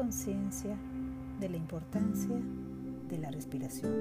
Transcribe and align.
conciencia 0.00 0.74
de 1.40 1.50
la 1.50 1.58
importancia 1.58 2.40
de 3.10 3.18
la 3.18 3.30
respiración. 3.30 3.92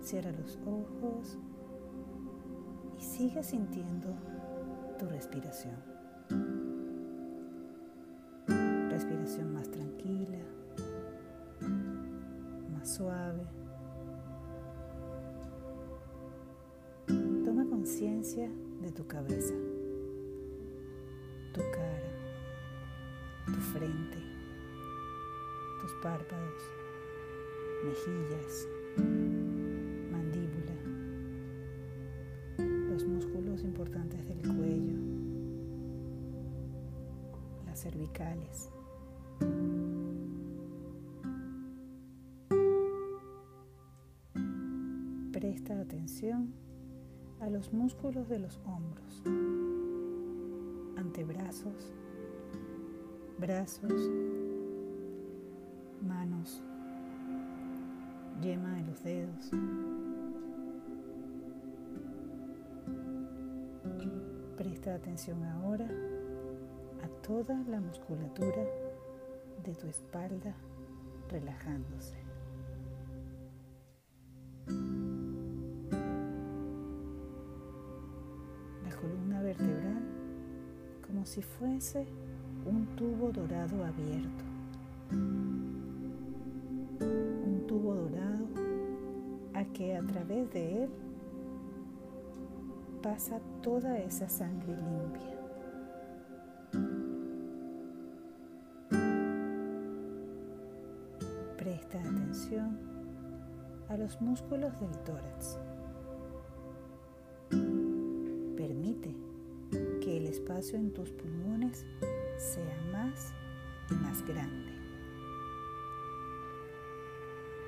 Cierra 0.00 0.32
los 0.32 0.58
ojos 0.66 1.38
y 2.98 3.00
sigue 3.00 3.44
sintiendo 3.44 4.08
tu 4.98 5.06
respiración. 5.06 5.76
Respiración 8.90 9.54
más 9.54 9.70
tranquila, 9.70 10.38
más 12.72 12.92
suave. 12.92 13.44
Toma 17.06 17.66
conciencia 17.70 18.50
de 18.82 18.90
tu 18.90 19.06
cabeza, 19.06 19.54
tu 21.52 21.60
cara, 21.70 22.13
frente, 23.64 24.18
tus 25.80 25.92
párpados, 26.02 26.62
mejillas, 27.84 28.68
mandíbula, 30.10 30.74
los 32.90 33.04
músculos 33.06 33.62
importantes 33.62 34.26
del 34.26 34.40
cuello, 34.42 34.98
las 37.66 37.80
cervicales. 37.80 38.70
Presta 45.32 45.80
atención 45.80 46.54
a 47.40 47.50
los 47.50 47.72
músculos 47.72 48.28
de 48.28 48.38
los 48.38 48.60
hombros, 48.64 49.22
antebrazos, 50.96 51.92
brazos, 53.46 53.92
manos, 56.00 56.62
yema 58.40 58.72
de 58.72 58.82
los 58.84 59.04
dedos. 59.04 59.50
Presta 64.56 64.94
atención 64.94 65.44
ahora 65.44 65.86
a 67.02 67.08
toda 67.20 67.62
la 67.68 67.82
musculatura 67.82 68.64
de 69.62 69.74
tu 69.74 69.88
espalda 69.88 70.54
relajándose. 71.28 72.16
La 78.84 78.96
columna 78.98 79.42
vertebral 79.42 80.02
como 81.06 81.26
si 81.26 81.42
fuese 81.42 82.06
un 82.66 82.86
tubo 82.96 83.30
dorado 83.30 83.84
abierto. 83.84 84.44
Un 87.10 87.64
tubo 87.66 87.94
dorado 87.94 88.46
a 89.54 89.64
que 89.64 89.96
a 89.96 90.02
través 90.02 90.50
de 90.52 90.84
él 90.84 90.90
pasa 93.02 93.38
toda 93.62 93.98
esa 93.98 94.28
sangre 94.28 94.74
limpia. 94.76 95.34
Presta 101.58 102.00
atención 102.00 102.78
a 103.88 103.96
los 103.96 104.20
músculos 104.20 104.72
del 104.80 104.98
tórax. 105.04 105.58
Permite 108.56 109.14
que 110.00 110.16
el 110.16 110.26
espacio 110.26 110.78
en 110.78 110.92
tus 110.92 111.10
pulmones 111.10 111.84
grande. 114.24 114.72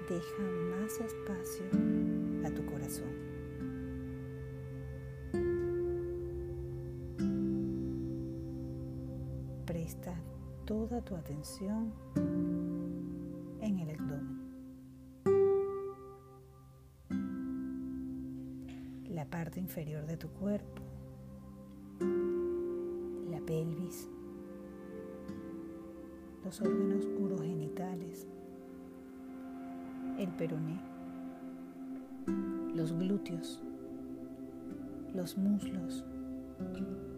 Deja 0.09 0.43
más 0.71 1.01
espacio 1.01 1.67
a 2.45 2.51
tu 2.51 2.65
corazón. 2.67 3.13
Presta 9.67 10.15
toda 10.65 11.05
tu 11.05 11.17
atención 11.17 11.93
en 13.61 13.79
el 13.81 13.91
abdomen. 13.91 14.47
La 19.09 19.25
parte 19.29 19.59
inferior 19.59 20.07
de 20.07 20.17
tu 20.17 20.29
cuerpo, 20.29 20.83
la 23.31 23.41
pelvis, 23.41 24.09
los 26.47 26.61
órganos 26.61 27.05
urogenitales, 27.19 28.29
el 30.17 30.29
peroné, 30.37 30.81
los 32.73 32.93
glúteos, 32.93 33.61
los 35.13 35.37
muslos, 35.37 36.05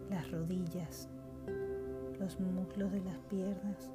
las 0.09 0.31
rodillas, 0.31 1.09
los 2.19 2.39
muslos 2.39 2.91
de 2.91 3.01
las 3.01 3.19
piernas, 3.29 3.91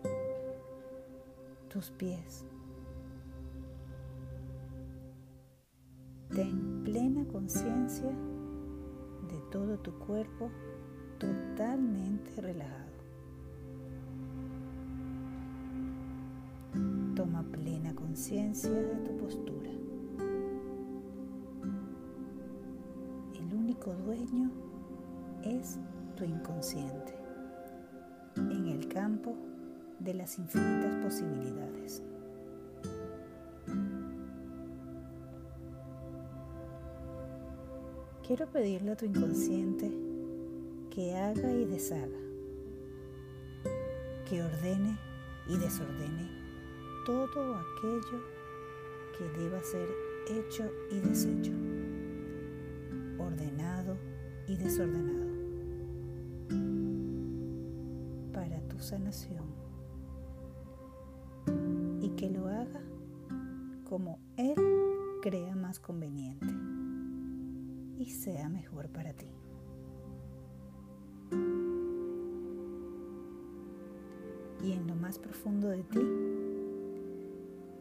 tus 1.69 1.91
pies. 1.91 2.47
Ten 6.29 6.85
plena 6.85 7.27
conciencia 7.27 8.13
de 9.29 9.41
todo 9.51 9.81
tu 9.81 9.99
cuerpo 9.99 10.49
totalmente 11.19 12.41
relajado. 12.41 12.84
Conciencia 18.15 18.71
de 18.71 18.95
tu 19.05 19.17
postura. 19.17 19.71
El 23.35 23.53
único 23.53 23.93
dueño 23.93 24.53
es 25.43 25.81
tu 26.15 26.23
inconsciente 26.23 27.13
en 28.37 28.69
el 28.69 28.87
campo 28.87 29.35
de 29.99 30.15
las 30.15 30.39
infinitas 30.39 30.95
posibilidades. 31.03 32.05
Quiero 38.25 38.47
pedirle 38.47 38.93
a 38.93 38.97
tu 38.97 39.07
inconsciente 39.07 39.91
que 40.89 41.17
haga 41.17 41.51
y 41.51 41.65
deshaga, 41.65 42.21
que 44.31 44.41
ordene 44.41 44.97
y 45.49 45.57
desordene 45.57 46.44
todo 47.05 47.57
aquello 47.57 48.23
que 49.17 49.25
deba 49.39 49.63
ser 49.63 49.89
hecho 50.27 50.65
y 50.91 51.01
deshecho, 51.01 51.53
ordenado 53.19 53.97
y 54.49 54.57
desordenado, 54.57 55.35
para 58.33 58.59
tu 58.69 58.79
sanación 58.79 59.45
y 62.01 62.09
que 62.17 62.31
lo 62.31 62.49
haga 62.49 62.81
como 63.85 64.19
Él 64.37 64.57
crea 65.21 65.55
más 65.55 65.79
conveniente 65.79 66.55
y 67.99 68.11
sea 68.11 68.49
mejor 68.49 68.89
para 68.89 69.13
ti. 69.13 69.29
Y 74.63 74.73
en 74.73 74.87
lo 74.87 74.97
más 74.97 75.19
profundo 75.19 75.69
de 75.69 75.83
ti, 75.83 76.01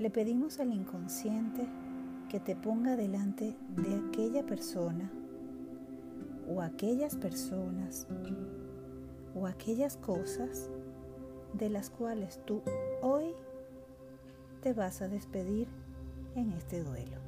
le 0.03 0.09
pedimos 0.09 0.59
al 0.59 0.73
inconsciente 0.73 1.65
que 2.27 2.41
te 2.41 2.57
ponga 2.57 2.97
delante 2.97 3.55
de 3.77 3.95
aquella 3.95 4.45
persona 4.45 5.09
o 6.45 6.61
aquellas 6.61 7.15
personas 7.15 8.05
o 9.33 9.47
aquellas 9.47 9.95
cosas 9.95 10.69
de 11.53 11.69
las 11.69 11.89
cuales 11.89 12.41
tú 12.43 12.61
hoy 13.01 13.27
te 14.61 14.73
vas 14.73 15.01
a 15.01 15.07
despedir 15.07 15.69
en 16.35 16.51
este 16.51 16.83
duelo. 16.83 17.21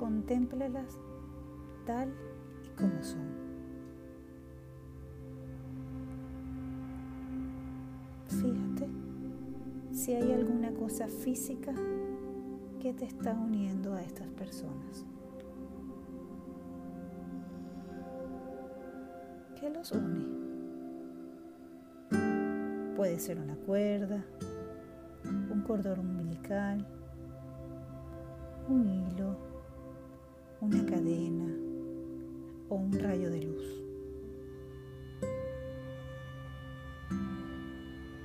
Contémplalas 0.00 0.98
tal 1.86 2.12
y 2.64 2.68
como 2.76 3.00
son. 3.04 3.28
Fíjate 8.26 8.67
si 10.08 10.14
hay 10.14 10.32
alguna 10.32 10.72
cosa 10.72 11.06
física 11.06 11.70
que 12.80 12.94
te 12.94 13.04
está 13.04 13.34
uniendo 13.34 13.92
a 13.92 14.00
estas 14.00 14.26
personas. 14.30 15.04
¿Qué 19.60 19.68
los 19.68 19.92
une? 19.92 20.24
Puede 22.96 23.18
ser 23.18 23.38
una 23.38 23.54
cuerda, 23.56 24.24
un 25.26 25.62
cordón 25.66 25.98
umbilical, 25.98 26.86
un 28.66 28.88
hilo, 28.88 29.36
una 30.62 30.86
cadena 30.86 31.54
o 32.70 32.76
un 32.76 32.98
rayo 32.98 33.30
de 33.30 33.42
luz. 33.42 33.82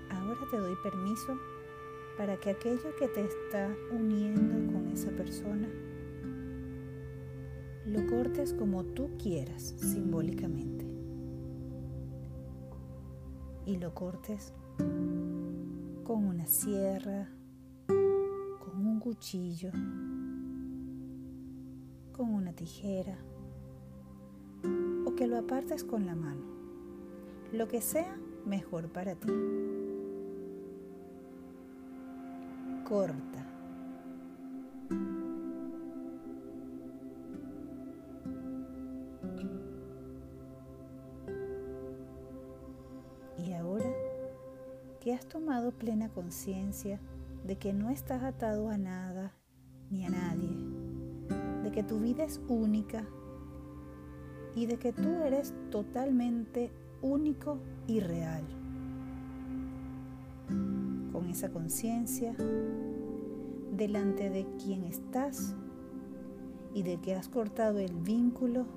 Ahora 0.09 0.39
te 0.49 0.55
doy 0.55 0.77
permiso 0.81 1.37
para 2.17 2.37
que 2.39 2.51
aquello 2.51 2.95
que 2.97 3.07
te 3.07 3.25
está 3.25 3.75
uniendo 3.91 4.71
con 4.71 4.87
esa 4.89 5.11
persona 5.11 5.67
lo 7.85 8.07
cortes 8.07 8.53
como 8.53 8.83
tú 8.83 9.09
quieras 9.17 9.75
simbólicamente. 9.77 10.85
Y 13.65 13.77
lo 13.77 13.93
cortes 13.93 14.53
con 16.03 16.25
una 16.25 16.45
sierra, 16.47 17.29
con 17.87 18.85
un 18.85 18.99
cuchillo, 18.99 19.71
con 22.11 22.33
una 22.33 22.53
tijera 22.53 23.17
o 25.05 25.15
que 25.15 25.27
lo 25.27 25.37
apartes 25.37 25.83
con 25.83 26.05
la 26.05 26.15
mano. 26.15 26.41
Lo 27.51 27.67
que 27.67 27.81
sea 27.81 28.17
mejor 28.45 28.89
para 28.89 29.15
ti. 29.15 29.31
Corta. 32.93 33.43
Y 43.43 43.53
ahora 43.53 43.89
que 45.01 45.11
has 45.11 45.25
tomado 45.25 45.71
plena 45.71 46.09
conciencia 46.09 46.99
de 47.43 47.55
que 47.55 47.73
no 47.73 47.89
estás 47.89 48.21
atado 48.21 48.69
a 48.69 48.77
nada 48.77 49.33
ni 49.89 50.05
a 50.05 50.11
nadie, 50.11 50.55
de 51.63 51.71
que 51.71 51.81
tu 51.81 51.99
vida 51.99 52.23
es 52.23 52.39
única 52.47 53.07
y 54.53 54.67
de 54.67 54.77
que 54.77 54.93
tú 54.93 55.23
eres 55.23 55.51
totalmente 55.71 56.69
único 57.01 57.57
y 57.87 58.01
real. 58.01 58.43
Esa 61.33 61.49
conciencia, 61.49 62.35
delante 63.71 64.29
de 64.29 64.45
quien 64.63 64.83
estás 64.83 65.55
y 66.75 66.83
de 66.83 67.01
que 67.01 67.15
has 67.15 67.27
cortado 67.27 67.79
el 67.79 67.91
vínculo, 67.91 68.67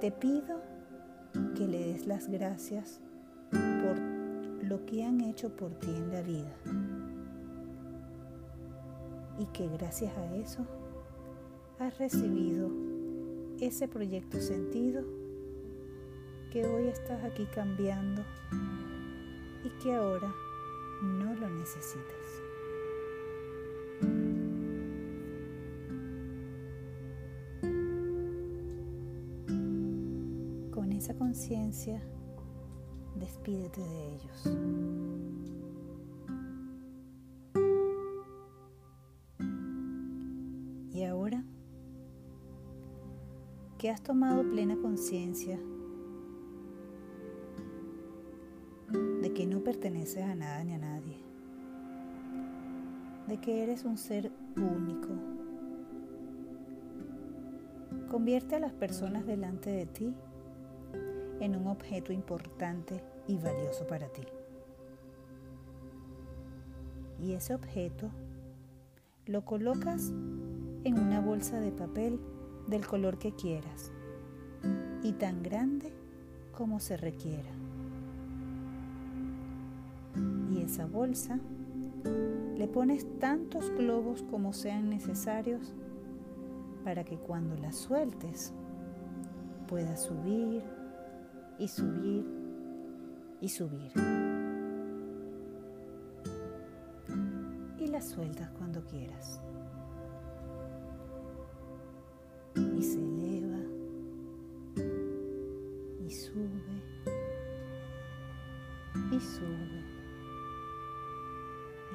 te 0.00 0.10
pido 0.10 0.62
que 1.54 1.68
le 1.68 1.88
des 1.88 2.06
las 2.06 2.28
gracias 2.28 3.02
por 3.50 3.98
lo 4.66 4.86
que 4.86 5.04
han 5.04 5.20
hecho 5.20 5.54
por 5.54 5.74
ti 5.74 5.90
en 5.90 6.10
la 6.10 6.22
vida. 6.22 6.56
Y 9.38 9.44
que 9.52 9.68
gracias 9.68 10.16
a 10.16 10.36
eso 10.36 10.66
has 11.78 11.98
recibido 11.98 12.70
ese 13.60 13.88
proyecto 13.88 14.40
sentido 14.40 15.04
que 16.50 16.64
hoy 16.64 16.88
estás 16.88 17.22
aquí 17.24 17.44
cambiando 17.44 18.22
y 19.62 19.68
que 19.82 19.94
ahora 19.94 20.32
no 21.02 21.34
lo 21.34 21.48
necesitas. 21.50 22.42
Con 30.70 30.92
esa 30.92 31.14
conciencia, 31.14 32.02
despídete 33.16 33.80
de 33.80 34.14
ellos. 34.14 34.58
Y 40.92 41.04
ahora 41.04 41.44
que 43.78 43.90
has 43.90 44.02
tomado 44.02 44.48
plena 44.48 44.76
conciencia 44.76 45.60
perteneces 49.66 50.22
a 50.22 50.36
nada 50.36 50.62
ni 50.62 50.74
a 50.74 50.78
nadie, 50.78 51.16
de 53.26 53.36
que 53.38 53.64
eres 53.64 53.84
un 53.84 53.98
ser 53.98 54.30
único. 54.54 55.08
Convierte 58.08 58.54
a 58.54 58.60
las 58.60 58.72
personas 58.72 59.26
delante 59.26 59.70
de 59.70 59.86
ti 59.86 60.14
en 61.40 61.56
un 61.56 61.66
objeto 61.66 62.12
importante 62.12 63.02
y 63.26 63.38
valioso 63.38 63.88
para 63.88 64.06
ti. 64.06 64.22
Y 67.20 67.32
ese 67.32 67.52
objeto 67.52 68.08
lo 69.26 69.44
colocas 69.44 70.10
en 70.84 70.96
una 70.96 71.20
bolsa 71.20 71.58
de 71.58 71.72
papel 71.72 72.20
del 72.68 72.86
color 72.86 73.18
que 73.18 73.32
quieras 73.32 73.90
y 75.02 75.10
tan 75.14 75.42
grande 75.42 75.92
como 76.52 76.78
se 76.78 76.96
requiera. 76.96 77.65
Esa 80.66 80.84
bolsa 80.84 81.38
le 82.56 82.66
pones 82.66 83.06
tantos 83.20 83.70
globos 83.70 84.24
como 84.24 84.52
sean 84.52 84.90
necesarios 84.90 85.72
para 86.82 87.04
que 87.04 87.16
cuando 87.18 87.56
la 87.56 87.70
sueltes 87.70 88.52
pueda 89.68 89.96
subir 89.96 90.64
y 91.58 91.68
subir 91.68 92.26
y 93.40 93.48
subir. 93.48 93.92
Y 97.78 97.86
la 97.86 98.00
sueltas 98.00 98.50
cuando 98.50 98.84
quieras. 98.86 99.40
Y 102.56 102.82
se 102.82 102.98
eleva 102.98 103.60
y 106.00 106.10
sube 106.10 106.82
y 109.12 109.20
sube 109.20 109.95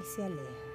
y 0.02 0.06
se 0.06 0.24
aleja. 0.24 0.72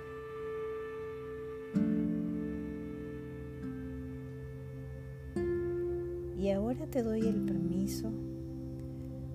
Y 6.38 6.50
ahora 6.50 6.86
te 6.86 7.02
doy 7.02 7.20
el 7.20 7.44
permiso 7.44 8.12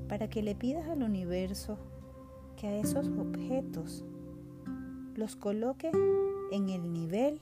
para 0.07 0.29
que 0.29 0.41
le 0.41 0.55
pidas 0.55 0.87
al 0.87 1.03
universo 1.03 1.77
que 2.55 2.67
a 2.67 2.77
esos 2.77 3.07
objetos 3.07 4.05
los 5.15 5.35
coloque 5.35 5.91
en 6.51 6.69
el 6.69 6.93
nivel 6.93 7.39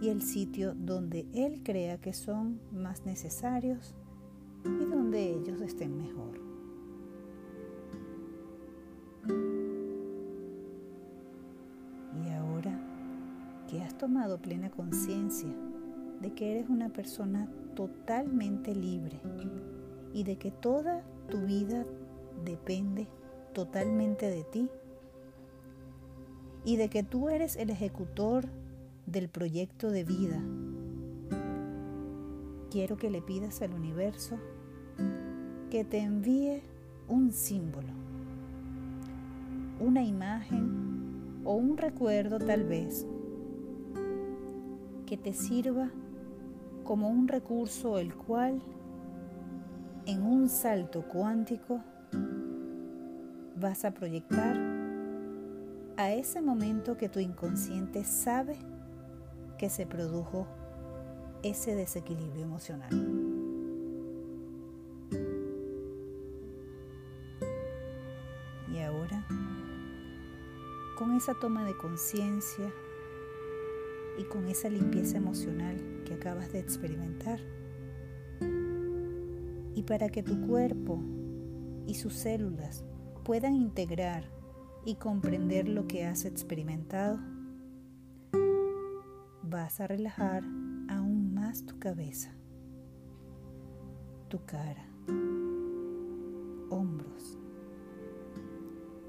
y 0.00 0.08
el 0.08 0.22
sitio 0.22 0.74
donde 0.74 1.26
Él 1.32 1.62
crea 1.62 1.98
que 1.98 2.12
son 2.12 2.60
más 2.72 3.06
necesarios 3.06 3.94
y 4.64 4.84
donde 4.84 5.32
ellos 5.32 5.60
estén 5.60 5.96
mejor. 5.96 6.47
Tomado 13.98 14.38
plena 14.38 14.70
conciencia 14.70 15.50
de 16.20 16.32
que 16.32 16.52
eres 16.52 16.68
una 16.68 16.88
persona 16.88 17.48
totalmente 17.74 18.74
libre 18.74 19.20
y 20.14 20.24
de 20.24 20.36
que 20.36 20.50
toda 20.50 21.02
tu 21.28 21.42
vida 21.42 21.84
depende 22.44 23.08
totalmente 23.52 24.30
de 24.30 24.44
ti 24.44 24.70
y 26.64 26.76
de 26.76 26.88
que 26.88 27.02
tú 27.02 27.28
eres 27.28 27.56
el 27.56 27.70
ejecutor 27.70 28.46
del 29.06 29.28
proyecto 29.28 29.90
de 29.90 30.04
vida. 30.04 30.40
Quiero 32.70 32.96
que 32.96 33.10
le 33.10 33.22
pidas 33.22 33.62
al 33.62 33.72
universo 33.72 34.38
que 35.70 35.84
te 35.84 35.98
envíe 35.98 36.62
un 37.08 37.32
símbolo, 37.32 37.88
una 39.80 40.02
imagen 40.02 41.42
o 41.44 41.54
un 41.54 41.76
recuerdo 41.76 42.38
tal 42.38 42.64
vez 42.64 43.06
que 45.08 45.16
te 45.16 45.32
sirva 45.32 45.88
como 46.84 47.08
un 47.08 47.28
recurso 47.28 47.98
el 47.98 48.14
cual 48.14 48.60
en 50.04 50.22
un 50.22 50.50
salto 50.50 51.00
cuántico 51.08 51.80
vas 53.56 53.86
a 53.86 53.92
proyectar 53.92 54.54
a 55.96 56.12
ese 56.12 56.42
momento 56.42 56.98
que 56.98 57.08
tu 57.08 57.20
inconsciente 57.20 58.04
sabe 58.04 58.58
que 59.56 59.70
se 59.70 59.86
produjo 59.86 60.46
ese 61.42 61.74
desequilibrio 61.74 62.42
emocional. 62.42 62.90
Y 68.70 68.78
ahora, 68.80 69.26
con 70.98 71.16
esa 71.16 71.32
toma 71.32 71.64
de 71.64 71.74
conciencia 71.78 72.70
y 74.18 74.24
con 74.24 74.48
esa 74.48 74.68
limpieza 74.68 75.16
emocional 75.16 76.02
que 76.04 76.14
acabas 76.14 76.52
de 76.52 76.58
experimentar, 76.58 77.40
y 79.74 79.82
para 79.84 80.08
que 80.08 80.24
tu 80.24 80.40
cuerpo 80.46 81.00
y 81.86 81.94
sus 81.94 82.14
células 82.14 82.84
puedan 83.24 83.54
integrar 83.54 84.24
y 84.84 84.96
comprender 84.96 85.68
lo 85.68 85.86
que 85.86 86.04
has 86.04 86.24
experimentado, 86.24 87.20
vas 89.42 89.80
a 89.80 89.86
relajar 89.86 90.42
aún 90.88 91.32
más 91.32 91.64
tu 91.64 91.78
cabeza, 91.78 92.34
tu 94.28 94.44
cara, 94.44 94.84
hombros, 96.70 97.38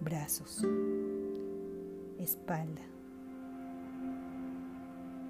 brazos, 0.01 0.63
espalda, 2.19 2.83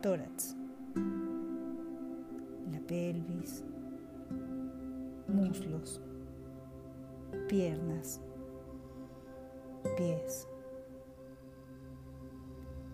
tórax, 0.01 0.56
la 2.72 2.79
pelvis, 2.88 3.63
muslos, 5.27 6.01
piernas, 7.48 8.22
pies. 9.98 10.48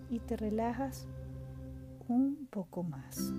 Y 0.09 0.19
te 0.19 0.37
relajas 0.37 1.07
un 2.07 2.47
poco 2.49 2.83
más. 2.83 3.33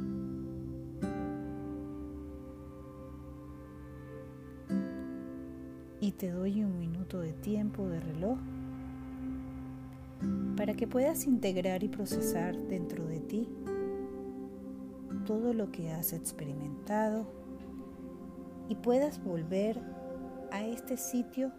Y 6.00 6.12
te 6.12 6.30
doy 6.30 6.62
un 6.62 6.78
minuto 6.78 7.20
de 7.20 7.32
tiempo 7.32 7.88
de 7.88 8.00
reloj 8.00 8.38
para 10.56 10.74
que 10.74 10.86
puedas 10.86 11.26
integrar 11.26 11.82
y 11.82 11.88
procesar 11.88 12.56
dentro 12.56 13.04
de 13.05 13.05
ti 13.26 13.48
todo 15.24 15.52
lo 15.52 15.72
que 15.72 15.90
has 15.90 16.12
experimentado 16.12 17.26
y 18.68 18.76
puedas 18.76 19.22
volver 19.22 19.80
a 20.50 20.64
este 20.64 20.96
sitio 20.96 21.52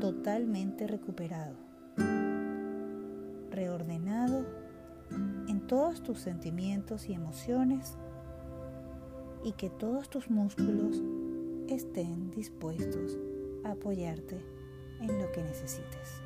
totalmente 0.00 0.86
recuperado, 0.86 1.54
reordenado 3.50 4.44
en 5.48 5.66
todos 5.66 6.02
tus 6.02 6.18
sentimientos 6.18 7.08
y 7.08 7.14
emociones 7.14 7.96
y 9.44 9.52
que 9.52 9.70
todos 9.70 10.08
tus 10.08 10.30
músculos 10.30 11.02
estén 11.68 12.30
dispuestos 12.30 13.18
a 13.64 13.72
apoyarte 13.72 14.40
en 15.00 15.18
lo 15.18 15.30
que 15.32 15.42
necesites. 15.42 16.22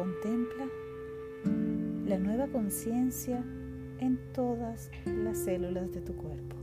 Contempla 0.00 0.66
la 2.06 2.18
nueva 2.18 2.46
conciencia 2.46 3.44
en 3.98 4.18
todas 4.32 4.90
las 5.04 5.36
células 5.36 5.92
de 5.92 6.00
tu 6.00 6.16
cuerpo. 6.16 6.56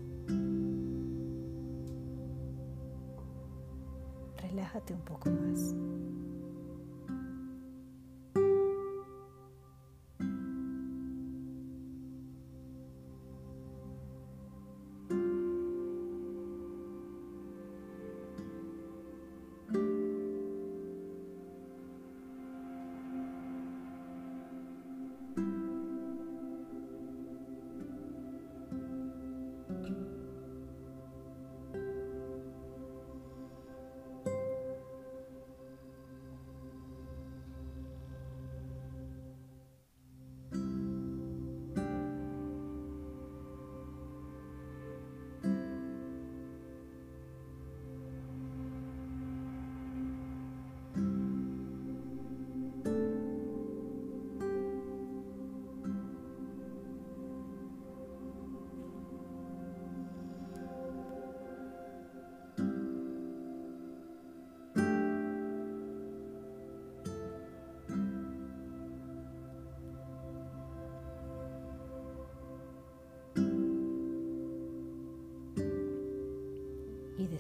Relájate 4.42 4.96
un 4.96 5.02
poco 5.02 5.30
más. 5.30 5.76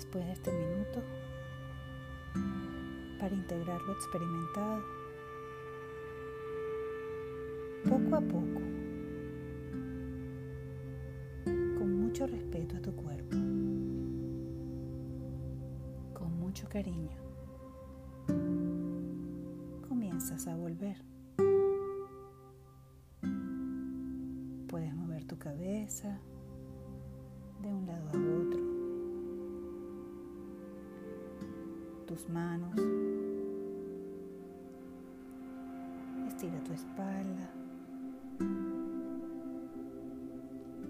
Después 0.07 0.25
de 0.25 0.31
este 0.31 0.51
minuto 0.53 1.03
para 3.19 3.35
integrar 3.35 3.81
lo 3.81 3.91
experimentado 3.91 4.81
poco 7.83 8.15
a 8.15 8.21
poco, 8.21 8.61
con 11.43 11.99
mucho 11.99 12.25
respeto 12.25 12.77
a 12.77 12.81
tu 12.81 12.95
cuerpo, 12.95 13.35
con 16.13 16.39
mucho 16.39 16.69
cariño, 16.69 17.17
comienzas 19.89 20.47
a 20.47 20.55
volver. 20.55 21.03
Puedes 24.69 24.95
mover 24.95 25.25
tu 25.25 25.37
cabeza 25.37 26.17
de 27.61 27.67
un 27.67 27.87
lado 27.87 28.05
a 28.05 28.09
otro. 28.11 28.26
Tus 32.07 32.27
manos. 32.29 32.73
Estira 36.29 36.63
tu 36.63 36.73
espalda. 36.73 37.49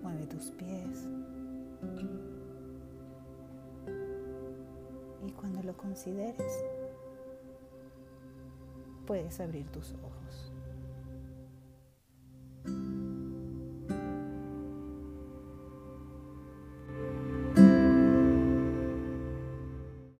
Mueve 0.03 0.27
tus 0.27 0.51
pies. 0.51 1.07
Y 5.25 5.31
cuando 5.31 5.63
lo 5.63 5.75
consideres, 5.75 6.63
puedes 9.05 9.39
abrir 9.39 9.67
tus 9.69 9.93
ojos. 9.93 10.51